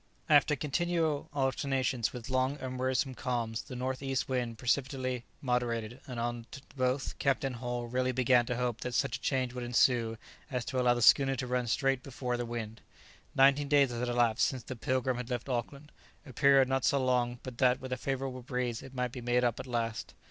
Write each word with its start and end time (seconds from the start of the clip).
After 0.27 0.55
continual 0.55 1.29
alternations 1.31 2.11
with 2.11 2.27
long 2.31 2.57
and 2.57 2.79
wearisome 2.79 3.13
calms 3.13 3.61
the 3.61 3.75
north 3.75 4.01
east 4.01 4.27
wind 4.27 4.57
perceptibly 4.57 5.25
moderated, 5.43 5.99
and 6.07 6.19
on 6.19 6.47
the 6.49 6.61
both, 6.75 7.19
Captain 7.19 7.53
Hull 7.53 7.85
really 7.85 8.11
began 8.11 8.47
to 8.47 8.55
hope 8.55 8.81
that 8.81 8.95
such 8.95 9.17
a 9.17 9.21
change 9.21 9.53
would 9.53 9.63
ensue 9.63 10.17
as 10.49 10.65
to 10.65 10.79
allow 10.79 10.95
the 10.95 11.03
schooner 11.03 11.35
to 11.35 11.45
run 11.45 11.67
straight 11.67 12.01
before 12.01 12.35
the 12.35 12.47
wind. 12.47 12.81
Nineteen 13.35 13.67
days 13.67 13.91
had 13.91 14.07
elapsed 14.09 14.47
since 14.47 14.63
the 14.63 14.75
"Pilgrim" 14.75 15.17
had 15.17 15.29
left 15.29 15.47
Auckland, 15.47 15.91
a 16.25 16.33
period 16.33 16.67
not 16.67 16.83
so 16.83 16.99
long 17.05 17.39
but 17.43 17.59
that 17.59 17.79
with 17.79 17.93
a 17.93 17.95
favourable 17.97 18.41
breeze 18.41 18.81
it 18.81 18.95
might 18.95 19.11
be 19.11 19.21
made 19.21 19.43
up 19.43 19.59
at 19.59 19.67
last. 19.67 20.15